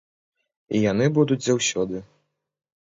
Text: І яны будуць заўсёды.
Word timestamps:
І 0.75 0.81
яны 0.91 1.05
будуць 1.19 1.41
заўсёды. 1.51 2.05